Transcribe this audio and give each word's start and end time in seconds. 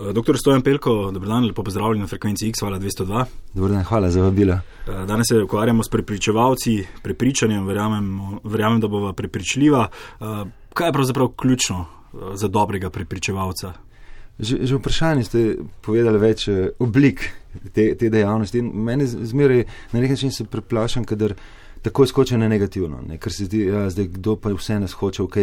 Eh, 0.00 0.12
doktor 0.12 0.38
Stojan 0.38 0.62
Pelko, 0.62 1.10
dobro 1.12 1.28
dan, 1.28 1.44
lepo 1.44 1.62
pozdravljen 1.62 2.00
na 2.00 2.06
frekvenci 2.06 2.48
X, 2.48 2.60
hvala 2.60 2.78
202. 2.78 3.24
Dobro 3.54 3.72
dan, 3.74 3.84
hvala 3.84 4.10
za 4.10 4.22
vabilo. 4.22 4.54
Eh, 4.54 5.06
danes 5.06 5.26
se 5.28 5.42
ukvarjamo 5.42 5.82
s 5.82 5.88
prepričevalci, 5.88 6.86
prepričanjem, 7.02 7.66
verjamem, 7.66 8.20
verjamem 8.44 8.80
da 8.80 8.88
bova 8.88 9.12
prepričljiva. 9.12 9.88
Eh, 10.20 10.24
kaj 10.74 10.88
je 10.88 10.92
pravzaprav 10.92 11.28
ključno 11.28 11.86
za 12.34 12.48
dobrega 12.48 12.90
prepričevalca? 12.90 13.72
Že, 14.38 14.58
že 14.62 14.76
vprašanje 14.76 15.24
ste 15.24 15.56
povedali 15.80 16.18
več 16.18 16.48
oblik 16.78 17.30
te, 17.72 17.94
te 17.94 18.08
dejavnosti 18.10 18.58
in 18.58 18.70
meni 18.74 19.06
zmeraj 19.06 19.64
na 19.92 20.00
nek 20.00 20.10
način 20.10 20.32
se 20.32 20.44
preplašam, 20.44 21.04
kadar 21.04 21.34
tako 21.82 22.06
skoči 22.06 22.36
na 22.36 22.48
negativno, 22.48 23.02
ne? 23.08 23.18
ker 23.18 23.32
se 23.32 23.44
zdi, 23.44 23.66
ja, 23.66 23.88
kdo 23.90 24.36
pa 24.36 24.52
vse 24.52 24.80
nas 24.80 24.92
hoče, 24.92 25.22
ok, 25.22 25.36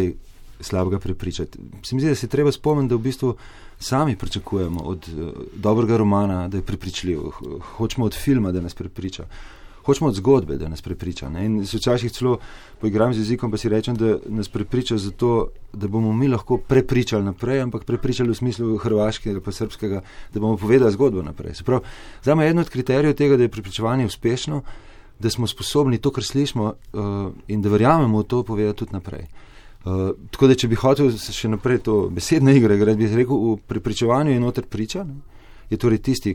slabega 0.59 0.99
prepričati. 0.99 1.59
Se 1.83 1.95
mi 1.95 2.01
zdi, 2.01 2.09
da 2.09 2.15
se 2.15 2.27
treba 2.27 2.51
spomniti, 2.51 2.89
da 2.89 2.95
v 2.95 2.99
bistvu 2.99 3.35
sami 3.79 4.15
pričakujemo 4.15 4.79
od 4.79 5.09
uh, 5.09 5.31
dobrega 5.53 5.97
romana, 5.97 6.47
da 6.47 6.57
je 6.57 6.63
prepričljiv, 6.63 7.19
hočemo 7.75 8.05
od 8.05 8.15
filma, 8.15 8.51
da 8.51 8.61
nas 8.61 8.73
prepriča. 8.73 9.25
Hočemo 9.85 10.09
od 10.09 10.15
zgodbe, 10.15 10.57
da 10.57 10.67
nas 10.67 10.81
prepriča. 10.81 11.29
Ne? 11.29 11.45
In 11.45 11.65
se 11.65 11.77
včasih 11.77 12.11
celo 12.11 12.39
poigram 12.81 13.13
z 13.13 13.17
jezikom, 13.17 13.51
pa 13.51 13.57
si 13.57 13.69
rečem, 13.69 13.95
da 13.95 14.17
nas 14.25 14.49
prepriča 14.49 14.97
zato, 14.97 15.47
da 15.73 15.87
bomo 15.87 16.13
mi 16.13 16.27
lahko 16.27 16.57
prepričali 16.57 17.23
naprej, 17.23 17.61
ampak 17.61 17.85
prepričali 17.85 18.29
v 18.29 18.35
smislu 18.35 18.77
hrvaškega 18.77 19.39
ali 19.45 19.53
srpskega, 19.53 20.01
da 20.33 20.39
bomo 20.39 20.57
povedali 20.57 20.91
zgodbo 20.91 21.23
naprej. 21.23 21.53
Za 22.23 22.35
me 22.35 22.45
je 22.45 22.51
eno 22.51 22.61
od 22.61 22.69
kriterijev 22.69 23.15
tega, 23.15 23.37
da 23.37 23.43
je 23.43 23.49
prepričevanje 23.49 24.05
uspešno, 24.05 24.61
da 25.19 25.29
smo 25.29 25.47
sposobni 25.47 25.97
to, 25.97 26.11
kar 26.11 26.23
slišimo 26.23 26.63
uh, 26.63 27.31
in 27.47 27.61
da 27.61 27.69
verjamemo 27.69 28.19
v 28.19 28.23
to, 28.23 28.43
povedati 28.43 28.77
tudi 28.77 28.93
naprej. 28.93 29.23
Uh, 29.23 29.56
Uh, 29.87 30.09
tako 30.31 30.47
da, 30.49 30.55
če 30.59 30.67
bi 30.67 30.75
hotel 30.75 31.11
še 31.15 31.47
naprej 31.47 31.79
to 31.85 31.95
besedno 32.11 32.51
igro, 32.51 32.75
bi 32.75 33.07
rekel, 33.07 33.35
v 33.35 33.57
prepričevanju 33.71 34.33
je 34.33 34.39
noter 34.43 34.65
priča, 34.67 35.05
ne? 35.07 35.37
je 35.69 35.77
torej 35.77 36.01
tisti 36.03 36.33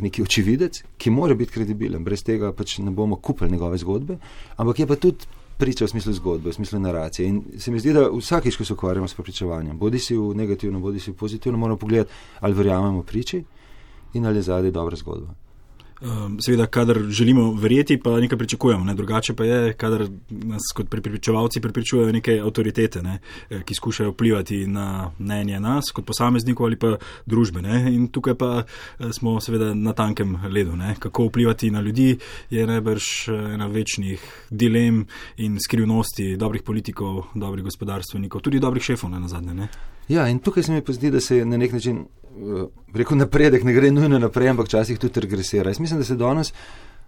neki 0.00 0.22
očividec, 0.22 0.82
ki 1.00 1.10
mora 1.10 1.34
biti 1.34 1.52
kredibilen, 1.52 2.04
brez 2.04 2.22
tega 2.24 2.52
pač 2.56 2.78
ne 2.84 2.92
bomo 2.92 3.16
kupili 3.16 3.50
njegove 3.50 3.78
zgodbe, 3.80 4.18
ampak 4.56 4.80
je 4.80 4.86
pa 4.86 4.96
tudi 5.00 5.28
priča 5.56 5.84
v 5.84 5.88
smislu 5.94 6.12
zgodbe, 6.12 6.50
v 6.50 6.54
smislu 6.54 6.80
naracije. 6.80 7.28
In 7.28 7.42
se 7.58 7.72
mi 7.72 7.80
zdi, 7.80 7.92
da 7.96 8.08
vsakič, 8.12 8.56
ko 8.56 8.64
se 8.64 8.76
ukvarjamo 8.76 9.08
s 9.08 9.16
prepričevanjem, 9.16 9.78
bodi 9.78 9.98
si 9.98 10.16
v 10.16 10.34
negativno, 10.36 10.80
bodi 10.80 11.00
si 11.00 11.10
v 11.10 11.16
pozitivno, 11.16 11.58
moramo 11.58 11.80
pogledati, 11.80 12.12
ali 12.40 12.54
verjamemo 12.54 13.02
priči 13.02 13.42
in 14.14 14.26
ali 14.26 14.38
je 14.38 14.48
zadaj 14.52 14.70
dobra 14.70 14.96
zgodba. 14.96 15.34
Ehm, 16.02 16.36
seveda, 16.44 16.66
kadar 16.66 16.98
želimo 17.08 17.52
verjeti, 17.52 18.00
pa 18.00 18.20
nekaj 18.20 18.38
pričakujemo. 18.38 18.84
Ne? 18.84 18.94
Drugače 18.94 19.34
pa 19.34 19.44
je, 19.44 19.72
kadar 19.72 20.08
nas 20.30 20.62
kot 20.74 20.88
pripričevalci 20.90 21.60
pripričujejo 21.60 22.12
neke 22.12 22.40
avtoritete, 22.40 23.02
ne? 23.02 23.18
Eh, 23.50 23.62
ki 23.62 23.74
skušajo 23.74 24.10
vplivati 24.10 24.66
na 24.66 25.10
mnenje 25.18 25.60
nas 25.60 25.84
kot 25.94 26.06
posameznikov 26.06 26.66
ali 26.66 26.76
pa 26.76 26.96
družbe. 27.26 27.62
Ne? 27.62 27.94
In 27.94 28.08
tukaj 28.08 28.34
pa 28.34 28.62
eh, 28.62 29.12
smo 29.12 29.40
seveda 29.40 29.74
na 29.74 29.92
tankem 29.92 30.36
ledu. 30.50 30.76
Ne? 30.76 30.94
Kako 30.98 31.24
vplivati 31.24 31.70
na 31.70 31.80
ljudi 31.80 32.18
je 32.50 32.66
najbrž 32.66 33.04
eh, 33.28 33.54
ena 33.54 33.66
večnih 33.66 34.20
dilem 34.50 35.06
in 35.36 35.58
skrivnosti 35.60 36.36
dobrih 36.36 36.62
politikov, 36.62 37.24
dobrih 37.34 37.64
gospodarstvenikov, 37.64 38.40
tudi 38.40 38.60
dobrih 38.60 38.84
šefov 38.84 39.10
na 39.10 39.28
zadnje. 39.28 39.54
Ne? 39.54 39.68
Ja, 40.08 40.28
in 40.28 40.38
tukaj 40.38 40.62
se 40.62 40.72
mi 40.72 40.84
pa 40.84 40.92
zdi, 40.92 41.10
da 41.10 41.20
se 41.20 41.44
na 41.44 41.56
nek 41.56 41.72
način 41.72 42.04
rekel 42.94 43.18
napredek, 43.18 43.64
ne 43.64 43.72
gre 43.72 43.90
nujno 43.90 44.18
naprej, 44.18 44.50
ampak 44.52 44.66
včasih 44.66 44.98
tudi 44.98 45.20
regresira. 45.20 45.70
Jaz 45.70 45.80
mislim, 45.80 46.00
da 46.00 46.04
se 46.04 46.16
danes 46.16 46.52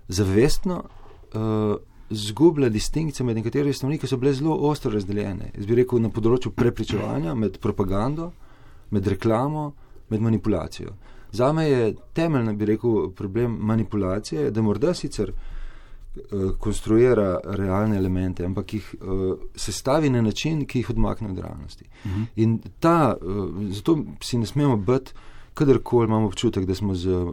zavestno 0.08 0.84
uh, 0.84 1.76
zgublja 2.10 2.68
distinkcija 2.68 3.26
med 3.26 3.36
nekaterimi 3.36 3.72
stvarmi, 3.72 3.98
ki 3.98 4.06
so 4.06 4.16
bile 4.16 4.32
zelo 4.32 4.56
ostro 4.70 4.90
razdeljene. 4.90 5.52
Jaz 5.56 5.66
bi 5.66 5.76
rekel 5.82 6.00
na 6.02 6.10
področju 6.10 6.52
prepričevanja, 6.56 7.34
med 7.34 7.58
propagando, 7.60 8.32
med 8.90 9.06
reklamo, 9.06 9.72
med 10.08 10.24
manipulacijo. 10.24 10.96
Za 11.32 11.52
me 11.52 11.68
je 11.68 11.94
temeljni, 12.16 12.56
bi 12.56 12.72
rekel, 12.72 13.10
problem 13.16 13.58
manipulacije, 13.60 14.50
da 14.50 14.62
morda 14.64 14.94
sicer. 14.94 15.28
Eh, 15.28 15.57
konstruira 16.58 17.40
realne 17.44 17.96
elemente, 17.96 18.44
ampak 18.44 18.74
jih 18.74 18.94
uh, 19.00 19.38
sestavi 19.56 20.10
na 20.10 20.22
način, 20.22 20.66
ki 20.66 20.78
jih 20.78 20.90
odmakne 20.90 21.30
od 21.30 21.38
realnosti. 21.38 21.84
Uh 22.04 22.10
mhm. 22.10 22.20
-huh. 22.20 22.26
In 22.36 22.58
ta, 22.80 23.16
uh, 23.20 23.72
zato 23.72 23.98
si 24.20 24.38
ne 24.38 24.46
smemo 24.46 24.76
biti, 24.76 25.12
kadarkoli 25.54 26.06
imamo 26.06 26.26
občutek, 26.26 26.64
da 26.64 26.74
smo 26.74 26.94
z 26.94 27.26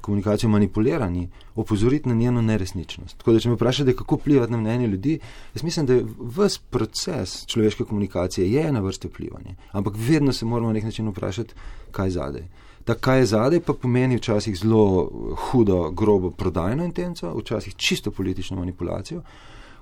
komunikacijo 0.00 0.50
manipulirani, 0.50 1.28
opozoriti 1.54 2.08
na 2.08 2.14
njeno 2.14 2.42
neresničnost. 2.42 3.18
Tako 3.18 3.32
da, 3.32 3.40
če 3.40 3.48
me 3.48 3.54
vprašate, 3.54 3.96
kako 3.96 4.16
vplivati 4.16 4.52
na 4.52 4.58
mnenje 4.58 4.86
ljudi, 4.86 5.18
jaz 5.54 5.62
mislim, 5.62 5.86
da 5.86 5.94
je 5.98 6.06
vse 6.36 6.60
proces 6.70 7.46
človeške 7.46 7.84
komunikacije 7.84 8.52
je 8.52 8.72
na 8.72 8.80
vrste 8.80 9.08
vplivanja, 9.08 9.54
ampak 9.72 9.94
vedno 9.96 10.32
se 10.32 10.46
moramo 10.46 10.68
na 10.68 10.78
nek 10.78 10.84
način 10.84 11.08
vprašati, 11.08 11.54
kaj 11.90 12.10
zadaj. 12.10 12.48
Da, 12.88 12.94
kaj 12.94 13.18
je 13.18 13.26
zadaj, 13.26 13.60
pa 13.60 13.74
pomeni 13.76 14.16
včasih 14.16 14.54
zelo 14.56 15.10
hudo, 15.36 15.90
grobo 15.90 16.30
prodajno 16.30 16.86
intenco, 16.88 17.34
včasih 17.36 17.74
čisto 17.76 18.10
politično 18.10 18.56
manipulacijo, 18.56 19.20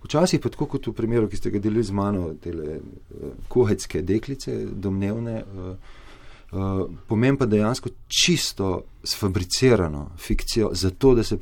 včasih 0.02 0.40
pa 0.42 0.50
tako 0.50 0.66
kot 0.72 0.88
v 0.90 0.94
primeru, 0.96 1.28
ki 1.30 1.38
ste 1.38 1.52
ga 1.54 1.60
delili 1.62 1.84
z 1.86 1.94
mano, 1.94 2.32
te 2.42 2.50
uh, 2.50 3.30
kohecke 3.48 4.02
deklice, 4.02 4.58
domnevne. 4.72 5.44
Uh, 5.44 6.02
Uh, 6.46 6.86
pomeni 7.08 7.34
pa 7.34 7.46
dejansko 7.46 7.90
čisto 8.06 8.84
sfabricirano 9.02 10.12
fikcijo, 10.16 10.68
zato 10.78 11.14
da 11.14 11.24
se 11.26 11.38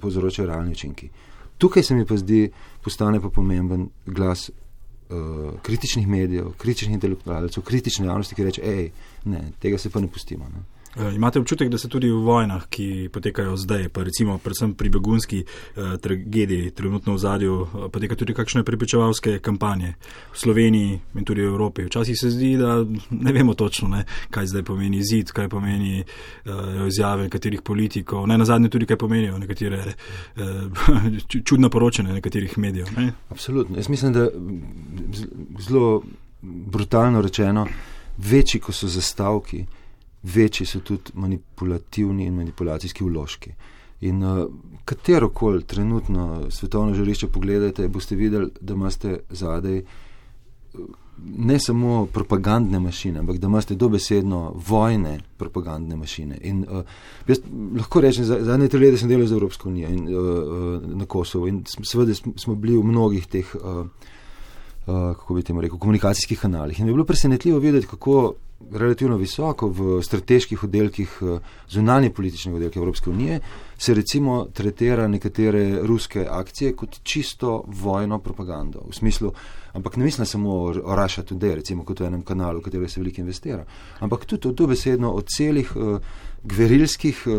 povzročajo 0.00 0.46
realni 0.46 0.72
učinki. 0.76 1.08
Tukaj 1.58 1.82
se 1.82 1.94
mi 1.94 2.04
pa 2.06 2.18
zdi, 2.20 2.50
postane 2.84 3.20
pa 3.20 3.30
pomemben 3.32 3.88
glas 4.06 4.50
uh, 4.50 5.56
kritičnih 5.62 6.08
medijev, 6.08 6.52
kritičnih 6.58 6.94
intelektualcev, 6.94 7.64
kritične 7.64 8.06
javnosti, 8.06 8.34
ki 8.34 8.44
reče: 8.44 8.62
hej, 8.62 8.90
tega 9.58 9.78
se 9.78 9.90
pa 9.90 10.00
ne 10.00 10.12
pustimo. 10.12 10.44
Ne. 10.44 10.75
Eh, 10.96 11.14
imate 11.14 11.38
občutek, 11.38 11.68
da 11.68 11.78
se 11.78 11.88
tudi 11.88 12.08
v 12.08 12.20
vojnah, 12.24 12.66
ki 12.68 13.08
potekajo 13.12 13.56
zdaj, 13.56 13.88
pa 13.88 14.02
recimo 14.02 14.38
predvsem 14.38 14.74
pri 14.74 14.88
begunski 14.88 15.44
eh, 15.44 15.96
tragediji, 16.00 16.70
trenutno 16.70 17.14
v 17.14 17.18
zadju, 17.18 17.56
eh, 17.62 17.88
potekajo 17.92 18.16
tudi 18.16 18.34
kakšne 18.34 18.64
prepričevalske 18.64 19.38
kampanje 19.38 19.94
v 20.32 20.38
Sloveniji 20.38 21.00
in 21.14 21.24
tudi 21.24 21.42
v 21.42 21.52
Evropi. 21.52 21.84
Včasih 21.84 22.16
se 22.20 22.30
zdi, 22.30 22.56
da 22.56 22.80
ne 23.10 23.32
vemo 23.32 23.54
točno, 23.54 23.88
ne, 23.88 24.04
kaj 24.30 24.46
zdaj 24.46 24.62
pomeni 24.62 25.02
zid, 25.04 25.32
kaj 25.36 25.48
pomeni 25.48 26.00
eh, 26.00 26.06
izjave 26.88 27.28
nekaterih 27.28 27.62
politikov, 27.62 28.26
ne 28.26 28.38
na 28.38 28.44
zadnje 28.44 28.68
tudi, 28.68 28.86
kaj 28.86 28.96
pomenijo 28.96 29.38
nekatere 29.38 29.84
eh, 29.84 30.44
čudna 31.48 31.68
poročanja 31.68 32.12
nekaterih 32.12 32.58
medijev. 32.58 32.88
Ne. 32.96 33.12
Absolutno. 33.28 33.76
Jaz 33.76 33.88
mislim, 33.88 34.12
da 34.12 34.28
zelo 35.60 36.02
brutalno 36.42 37.20
rečeno, 37.22 37.66
večji, 38.16 38.60
ko 38.60 38.72
so 38.72 38.88
zastavki, 38.88 39.66
večji 40.34 40.66
so 40.66 40.80
tudi 40.80 41.14
manipulativni 41.14 42.26
in 42.26 42.34
manipulacijski 42.34 43.04
vložki. 43.04 43.52
In 44.00 44.22
uh, 44.24 44.46
katero 44.84 45.28
koli 45.28 45.62
trenutno 45.64 46.50
svetovno 46.50 46.94
žarišče 46.94 47.28
pogledate, 47.28 47.88
boste 47.88 48.16
videli, 48.16 48.50
da 48.60 48.74
imate 48.74 49.20
zadaj 49.30 49.82
ne 51.38 51.58
samo 51.58 52.06
propagandne 52.06 52.80
mašine, 52.80 53.18
ampak 53.18 53.38
da 53.38 53.46
imate 53.46 53.74
dobesedno 53.74 54.52
vojne 54.68 55.20
propagandne 55.36 55.96
mašine. 55.96 56.38
In 56.42 56.66
uh, 56.70 56.82
jaz 57.28 57.40
lahko 57.76 58.00
rečem, 58.00 58.24
zadnje 58.24 58.68
tri 58.68 58.80
leta 58.80 58.98
sem 58.98 59.08
delal 59.08 59.26
za 59.26 59.34
Evropsko 59.34 59.68
unijo 59.68 59.88
in 59.88 60.08
uh, 60.08 60.82
na 60.82 61.06
Kosovo 61.06 61.48
in 61.48 61.64
seveda 61.82 62.14
smo 62.14 62.54
bili 62.54 62.76
v 62.76 62.84
mnogih 62.84 63.26
teh. 63.26 63.54
Uh, 63.54 63.86
kako 64.86 65.34
bi 65.34 65.42
temu 65.42 65.60
rekel, 65.60 65.78
komunikacijskih 65.78 66.40
kanalih. 66.40 66.80
In 66.80 66.86
je 66.86 66.92
bilo 66.92 67.04
presenetljivo 67.04 67.58
videti, 67.58 67.86
kako 67.86 68.34
relativno 68.72 69.16
visoko 69.16 69.68
v 69.68 70.02
strateških 70.02 70.64
oddelkih 70.64 71.18
eh, 71.22 71.38
zunanje 71.68 72.10
politične 72.10 72.54
oddelke 72.54 72.78
Evropske 72.78 73.10
unije, 73.10 73.40
se 73.78 73.94
recimo 73.94 74.46
tretira 74.52 75.08
nekatere 75.08 75.82
ruske 75.82 76.26
akcije 76.30 76.72
kot 76.76 77.00
čisto 77.02 77.64
vojno 77.66 78.18
propagando. 78.18 78.82
V 78.88 78.94
smislu, 78.94 79.32
ampak 79.72 79.96
ne 79.96 80.04
mislim 80.04 80.26
samo 80.26 80.54
o 80.54 80.72
Russia 80.72 81.24
Today, 81.24 81.54
recimo 81.54 81.84
kot 81.84 82.00
v 82.00 82.06
enem 82.06 82.22
kanalu, 82.22 82.58
v 82.58 82.62
katerem 82.62 82.88
se 82.88 83.00
veliko 83.00 83.20
investira, 83.20 83.64
ampak 84.00 84.24
tudi 84.24 84.54
to 84.56 84.66
besedno 84.66 85.12
o 85.12 85.20
celih 85.20 85.76
uh, 85.76 86.00
gverilskih 86.46 87.22
uh, 87.26 87.34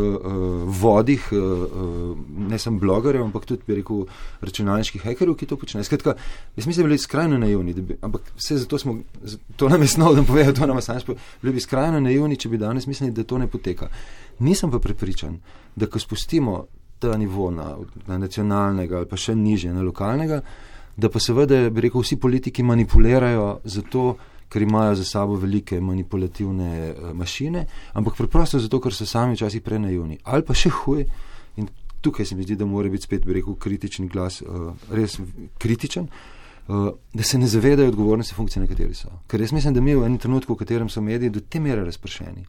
vodih, 0.82 1.24
uh, 1.32 2.18
ne 2.50 2.60
samo 2.60 2.80
blogerjev, 2.80 3.24
ampak 3.24 3.46
tudi, 3.46 3.64
bi 3.68 3.80
rekel, 3.80 4.06
računalniških 4.42 5.04
hekerjev, 5.08 5.36
ki 5.40 5.50
to 5.50 5.58
počnejo. 5.58 5.88
Skratka, 5.88 6.16
jaz 6.58 6.68
mislim, 6.68 6.84
da 6.84 6.88
bili 6.90 7.00
skrajno 7.02 7.38
naivni, 7.42 7.74
bi, 7.74 7.98
ampak 8.02 8.32
vse 8.36 8.58
zato 8.64 8.80
smo, 8.80 8.98
to 9.56 9.70
nam 9.70 9.82
je 9.82 9.88
snov, 9.96 10.16
da 10.16 10.24
povedo, 10.28 10.54
to 10.60 10.68
nam 10.68 10.78
je 10.78 10.88
sanjsko, 10.90 11.16
bili 11.42 11.54
bi 11.54 11.64
skrajno 11.64 12.00
naivni, 12.04 12.38
če 12.38 12.50
bi 12.50 12.62
danes 12.62 12.88
mislili, 12.88 13.16
da 13.16 13.24
to 13.24 13.38
ne 13.38 13.48
poteka. 13.48 13.90
Nisem 14.40 14.72
pa 14.72 14.80
prepričan, 14.80 15.40
da 15.76 15.88
ko 15.88 16.00
spustimo 16.00 16.66
ta 17.00 17.18
nivo 17.18 17.52
na, 17.52 17.76
na 18.08 18.18
nacionalnega 18.18 18.98
ali 18.98 19.10
pa 19.10 19.18
še 19.18 19.36
niže, 19.36 19.74
na 19.74 19.86
lokalnega, 19.86 20.42
da 20.98 21.10
pa 21.14 21.22
seveda, 21.22 21.68
bi 21.70 21.86
rekel, 21.86 22.02
vsi 22.02 22.18
politiki 22.20 22.66
manipulirajo 22.66 23.60
zato, 23.64 24.16
ker 24.50 24.62
imajo 24.62 24.96
za 24.96 25.06
sabo 25.06 25.36
velike 25.36 25.82
manipulativne 25.82 26.94
uh, 26.94 27.14
mašine, 27.14 27.66
ampak 27.94 28.16
preprosto 28.18 28.60
zato, 28.60 28.80
ker 28.80 28.94
so 28.94 29.06
sami 29.06 29.36
včasih 29.36 29.62
prenaivni. 29.62 30.20
Ali 30.24 30.46
pa 30.48 30.56
še 30.56 30.72
huje, 30.72 31.08
in 31.58 31.68
tukaj 32.02 32.26
se 32.26 32.36
mi 32.36 32.48
zdi, 32.48 32.56
da 32.56 32.66
mora 32.66 32.90
biti 32.90 33.08
spet, 33.08 33.26
bi 33.26 33.38
rekel, 33.40 33.58
kritični 33.60 34.08
glas, 34.08 34.42
uh, 34.42 34.72
res 34.96 35.20
kritičen, 35.60 36.08
uh, 36.08 36.90
da 37.14 37.24
se 37.24 37.40
ne 37.40 37.48
zavedajo 37.48 37.92
odgovornosti 37.92 38.36
funkcije, 38.36 38.64
na 38.64 38.72
kateri 38.72 38.96
so. 38.96 39.12
Ker 39.28 39.42
jaz 39.42 39.52
mislim, 39.52 39.76
da 39.76 39.82
mi 39.82 39.96
v 39.96 40.06
enem 40.08 40.22
trenutku, 40.22 40.56
v 40.56 40.64
katerem 40.64 40.90
so 40.90 41.04
mediji 41.04 41.34
do 41.34 41.44
te 41.44 41.60
mere 41.60 41.84
razpršeni, 41.86 42.46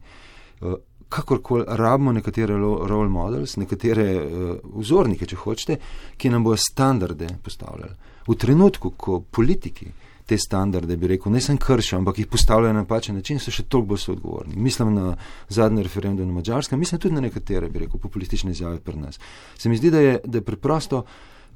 uh, 0.61 0.79
kakorkoli 1.09 1.65
rabimo 1.67 2.13
nekatere 2.13 2.55
role 2.57 3.09
models, 3.09 3.57
nekatere 3.57 4.11
uh, 4.15 4.51
vzornike, 4.79 5.25
če 5.25 5.43
hočete, 5.43 5.79
ki 6.17 6.31
nam 6.31 6.45
bodo 6.45 6.61
standarde 6.61 7.27
postavljali. 7.43 7.97
V 8.29 8.35
trenutku, 8.37 8.93
ko 8.93 9.23
politiki 9.25 9.89
te 10.29 10.37
standarde, 10.37 10.97
bi 10.97 11.09
rekel, 11.09 11.33
ne 11.33 11.41
sem 11.41 11.57
kršil, 11.57 11.97
ampak 11.99 12.19
jih 12.21 12.27
postavljajo 12.29 12.73
na 12.73 12.83
napačen 12.83 13.17
način, 13.17 13.39
so 13.41 13.51
še 13.51 13.65
toliko 13.65 13.93
bolj 13.93 14.03
soodgovorni. 14.03 14.57
Mislim 14.61 14.93
na 14.93 15.15
zadnji 15.49 15.83
referendum 15.87 16.29
na 16.29 16.37
Mačarskem, 16.37 16.79
mislim 16.79 17.01
tudi 17.01 17.17
na 17.17 17.23
nekatere, 17.25 17.69
bi 17.69 17.85
rekel, 17.85 18.01
populistične 18.01 18.53
izjave 18.53 18.77
pri 18.85 19.01
nas. 19.01 19.19
Se 19.57 19.69
mi 19.69 19.79
zdi, 19.79 19.89
da 19.91 20.03
je, 20.05 20.19
da 20.25 20.37
je 20.37 20.45
preprosto. 20.45 21.03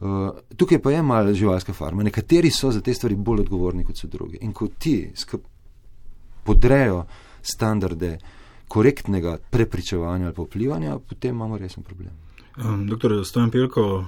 Uh, 0.04 0.34
tukaj 0.58 0.82
pa 0.82 0.92
je 0.92 1.04
malo 1.06 1.34
živalska 1.38 1.74
farma. 1.74 2.04
Nekateri 2.04 2.50
so 2.52 2.72
za 2.74 2.82
te 2.82 2.94
stvari 2.98 3.16
bolj 3.16 3.46
odgovorni 3.46 3.86
kot 3.86 4.02
so 4.02 4.10
drugi. 4.12 4.42
In 4.42 4.52
ko 4.58 4.68
ti 4.68 4.98
podrejo 6.44 7.06
standarde 7.42 8.18
korektnega 8.68 9.38
prepričevanja 9.54 10.34
ali 10.34 10.48
vplivanja, 10.48 10.98
potem 11.00 11.36
imamo 11.36 11.62
resen 11.62 11.84
problem. 11.84 12.23
Doktor 12.86 13.26
Stojan 13.26 13.50
Pelko, 13.52 14.06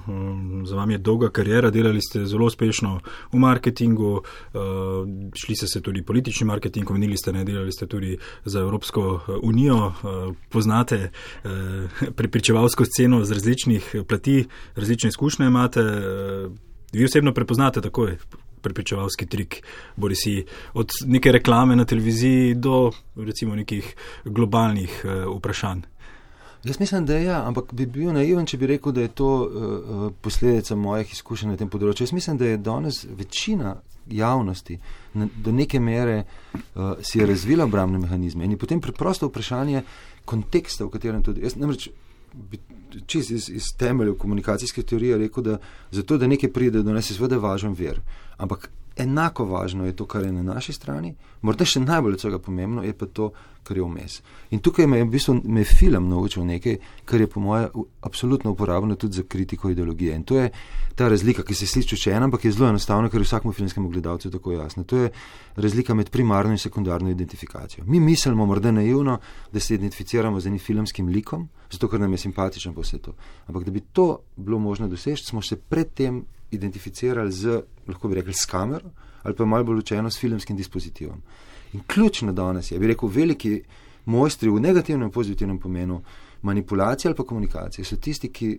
za 0.64 0.76
vami 0.76 0.94
je 0.94 0.98
dolga 0.98 1.28
karijera, 1.28 1.70
delali 1.70 2.00
ste 2.00 2.26
zelo 2.26 2.46
uspešno 2.46 3.00
v 3.32 3.38
marketingu, 3.38 4.12
uh, 4.12 4.22
šli 5.34 5.56
ste 5.56 5.66
se 5.66 5.80
tudi 5.80 6.02
politični 6.02 6.46
marketing, 6.46 6.90
omenili 6.90 7.16
ste, 7.16 7.32
ne 7.32 7.44
delali 7.44 7.72
ste 7.72 7.86
tudi 7.86 8.18
za 8.44 8.60
Evropsko 8.60 9.02
uh, 9.14 9.20
unijo, 9.42 9.86
uh, 9.86 10.34
poznate 10.48 11.10
prepričevalsko 12.16 12.84
sceno 12.84 13.24
z 13.24 13.32
različnih 13.32 13.94
plati, 14.08 14.44
različne 14.76 15.08
izkušnje 15.08 15.46
imate. 15.46 15.82
Vi 16.92 17.04
osebno 17.04 17.34
prepoznate 17.34 17.80
takoj 17.80 18.16
prepričevalski 18.62 19.26
trik, 19.26 19.62
bori 19.96 20.14
si 20.14 20.44
od 20.74 20.90
neke 21.06 21.32
reklame 21.32 21.76
na 21.76 21.84
televiziji 21.84 22.54
do 22.54 22.92
recimo 23.16 23.54
nekih 23.56 23.94
globalnih 24.24 25.04
vprašanj. 25.36 25.95
Jaz 26.66 26.80
mislim, 26.80 27.06
da 27.06 27.14
je, 27.14 27.24
ja, 27.24 27.42
ampak 27.46 27.72
bi 27.72 27.86
bil 27.86 28.10
naiven, 28.12 28.46
če 28.46 28.58
bi 28.58 28.66
rekel, 28.66 28.92
da 28.92 29.04
je 29.04 29.10
to 29.14 29.28
uh, 29.46 30.06
posledica 30.20 30.74
mojih 30.76 31.12
izkušenj 31.14 31.52
na 31.52 31.58
tem 31.60 31.70
področju. 31.70 32.08
Jaz 32.08 32.14
mislim, 32.16 32.40
da 32.40 32.48
je 32.48 32.56
danes 32.58 33.04
večina 33.06 33.76
javnosti 34.10 34.78
na, 35.14 35.28
do 35.44 35.52
neke 35.54 35.78
mere 35.80 36.24
uh, 36.24 36.96
si 37.02 37.20
je 37.20 37.26
razvila 37.26 37.66
obramne 37.66 38.00
mehanizme 38.02 38.44
in 38.44 38.56
je 38.56 38.58
potem 38.58 38.82
preprosto 38.82 39.30
vprašanje 39.30 39.84
konteksta, 40.26 40.86
v 40.86 40.94
katerem 40.94 41.22
tudi. 41.26 41.44
Jaz 41.46 41.54
namreč 41.58 41.88
bi 42.34 42.58
čist 43.06 43.30
iz, 43.30 43.48
iz 43.50 43.70
temeljev 43.78 44.16
komunikacijske 44.18 44.82
teorije 44.82 45.18
rekel, 45.22 45.42
da 45.42 45.58
zato, 45.90 46.18
da 46.18 46.26
nekaj 46.26 46.52
pride 46.52 46.82
do 46.82 46.92
nas, 46.92 47.10
je 47.10 47.16
seveda 47.16 47.38
važen 47.42 47.78
ver. 47.78 48.02
Ampak 48.42 48.70
enako 48.96 49.44
važno 49.44 49.86
je 49.86 49.96
to, 49.96 50.06
kar 50.06 50.24
je 50.24 50.32
na 50.32 50.42
naši 50.42 50.72
strani, 50.72 51.14
morda 51.42 51.64
še 51.64 51.80
najbolj 51.80 52.16
od 52.16 52.22
vsega 52.22 52.38
pomembno 52.38 52.82
je 52.82 52.92
pa 52.96 53.06
to, 53.06 53.30
kar 53.66 53.76
je 53.76 53.84
vmes. 53.84 54.20
In 54.54 54.62
tukaj 54.62 54.86
me 54.86 55.00
je 55.00 55.04
v 55.04 55.10
bistvu 55.10 55.34
me 55.44 55.64
film 55.66 56.08
naučil 56.08 56.46
nekaj, 56.46 56.78
kar 57.04 57.20
je 57.20 57.26
po 57.26 57.40
moje 57.40 57.68
absolutno 58.06 58.52
uporabno 58.54 58.94
tudi 58.94 59.18
za 59.18 59.24
kritiko 59.28 59.70
ideologije. 59.70 60.14
In 60.16 60.22
to 60.24 60.38
je 60.38 60.50
ta 60.94 61.08
razlika, 61.08 61.42
ki 61.42 61.54
se 61.54 61.66
sliši 61.66 61.98
če 61.98 62.14
ena, 62.14 62.28
ampak 62.30 62.46
je 62.46 62.52
zelo 62.54 62.70
enostavna, 62.70 63.10
ker 63.10 63.20
je 63.20 63.26
vsakmu 63.26 63.52
filmskemu 63.52 63.90
gledalcu 63.90 64.30
tako 64.30 64.54
jasno. 64.54 64.84
To 64.84 65.02
je 65.02 65.10
razlika 65.56 65.94
med 65.94 66.10
primarno 66.10 66.54
in 66.54 66.62
sekundarno 66.62 67.10
identifikacijo. 67.10 67.84
Mi 67.86 68.00
mislimo 68.00 68.46
morda 68.46 68.72
naivno, 68.72 69.18
da 69.52 69.60
se 69.60 69.74
identificiramo 69.74 70.40
z 70.40 70.46
enim 70.46 70.62
filmskim 70.62 71.08
likom, 71.08 71.48
zato 71.70 71.88
ker 71.88 72.00
nam 72.00 72.14
je 72.14 72.22
simpatičen 72.22 72.74
po 72.74 72.86
vse 72.86 73.02
to. 73.02 73.16
Ampak 73.46 73.64
da 73.64 73.70
bi 73.70 73.80
to 73.92 74.22
bilo 74.36 74.58
možno 74.58 74.88
doseči, 74.88 75.26
smo 75.26 75.42
se 75.42 75.56
predtem 75.56 76.24
identificirali 76.50 77.32
z, 77.32 77.60
lahko 77.88 78.08
bi 78.08 78.14
rekli, 78.14 78.32
s 78.32 78.46
kamero 78.46 78.90
ali 79.26 79.34
pa 79.34 79.44
malo 79.44 79.64
bolj 79.64 79.78
učeno 79.78 80.10
s 80.10 80.20
filmskim 80.20 80.56
dispozitivom. 80.56 81.22
In 81.72 81.80
ključno 81.86 82.32
danes 82.32 82.70
je, 82.70 82.78
bi 82.78 82.86
rekel, 82.86 83.08
veliki 83.08 83.62
mojstri 84.04 84.50
v 84.50 84.60
negativnem 84.60 85.08
in 85.08 85.12
pozitivnem 85.12 85.58
pomenu 85.58 86.02
manipulacije 86.42 87.08
ali 87.08 87.16
pa 87.16 87.24
komunikacije 87.24 87.84
so 87.84 87.96
tisti, 87.96 88.28
ki, 88.32 88.58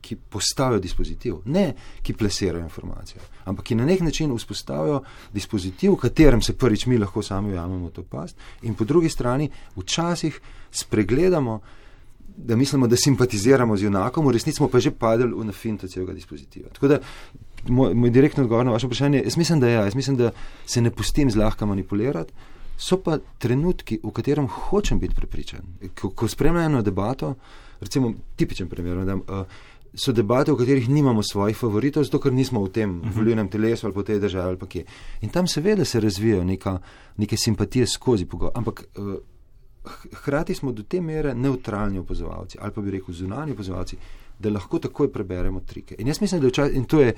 ki 0.00 0.16
postavijo 0.16 0.80
dispozitiv, 0.80 1.34
ne 1.44 1.74
ki 2.02 2.14
plesirajo 2.14 2.64
informacijo, 2.64 3.22
ampak 3.44 3.64
ki 3.64 3.74
na 3.74 3.84
nek 3.86 4.00
način 4.00 4.34
vzpostavijo 4.36 5.02
dispozitiv, 5.32 5.92
v 5.92 6.00
katerem 6.02 6.42
se 6.42 6.56
prvič 6.56 6.86
mi 6.86 6.98
lahko 6.98 7.22
sami 7.22 7.52
ujamemo 7.52 7.90
to 7.90 8.02
past, 8.02 8.36
in 8.62 8.74
po 8.74 8.84
drugi 8.84 9.08
strani 9.08 9.50
včasih 9.76 10.40
spregledamo, 10.70 11.60
da 12.44 12.56
mislimo, 12.56 12.86
da 12.86 12.96
simpatiziramo 12.96 13.76
z 13.76 13.82
junakom, 13.82 14.26
v 14.26 14.32
resnici 14.32 14.56
smo 14.56 14.68
pa 14.68 14.80
že 14.80 14.90
padli 14.90 15.26
v 15.34 15.44
nafinto 15.44 15.88
celega 15.88 16.14
dispozitiva. 16.14 16.68
Tako 16.72 16.88
da 16.88 16.98
moj, 17.68 17.94
moj 17.94 18.10
direktni 18.10 18.42
odgovor 18.42 18.66
na 18.66 18.72
vaše 18.72 18.86
vprašanje, 18.86 19.22
jaz 19.24 19.36
mislim, 19.36 19.60
da 19.60 19.68
ja, 19.68 19.84
jaz 19.84 19.94
mislim, 19.94 20.16
da 20.16 20.30
se 20.66 20.80
ne 20.80 20.90
pustim 20.90 21.30
zlahka 21.30 21.66
manipulirati. 21.66 22.32
So 22.78 23.00
pa 23.02 23.18
trenutki, 23.38 23.98
v 24.02 24.12
katerem 24.14 24.46
hočem 24.46 24.98
biti 24.98 25.14
prepričan. 25.14 25.60
Ko, 26.00 26.10
ko 26.10 26.28
spremljam 26.28 26.64
eno 26.64 26.82
debato, 26.82 27.34
recimo 27.80 28.12
tipičen 28.36 28.68
primer, 28.68 29.02
da 29.04 29.16
uh, 29.16 29.42
so 29.94 30.12
debate, 30.12 30.52
v 30.52 30.60
katerih 30.60 30.88
nimamo 30.88 31.22
svojih 31.22 31.56
favoritov, 31.56 32.06
zato 32.06 32.20
ker 32.22 32.32
nismo 32.32 32.62
v 32.62 32.70
tem 32.70 32.90
uh 32.90 32.96
mhm. 32.96 33.08
-huh. 33.08 33.16
volilnem 33.16 33.48
telesu 33.48 33.86
ali 33.86 33.94
po 33.94 34.02
tej 34.02 34.20
državi 34.20 34.48
ali 34.48 34.58
pa 34.58 34.66
kje. 34.66 34.84
In 35.20 35.28
tam 35.28 35.46
seveda 35.46 35.84
se 35.84 36.00
razvijajo 36.00 36.44
neka, 36.44 36.78
neke 37.16 37.36
simpatije 37.36 37.86
skozi 37.86 38.24
pogovor. 38.24 38.52
Ampak 38.54 38.84
uh, 38.96 39.14
hkrati 39.88 40.54
smo 40.54 40.72
do 40.72 40.82
te 40.82 41.00
mere 41.00 41.34
neutralni 41.34 41.98
opazovalci 41.98 42.58
ali 42.60 42.72
pa 42.72 42.80
bi 42.80 42.90
rekel 42.90 43.14
zunani 43.14 43.52
opazovalci, 43.52 43.96
da 44.38 44.50
lahko 44.50 44.78
takoj 44.78 45.12
preberemo 45.12 45.60
trike. 45.60 45.96
In 45.98 46.06
jaz 46.06 46.20
mislim, 46.20 46.40
da 46.40 46.48
včas, 46.48 46.70
in 46.72 46.86
je 47.00 47.14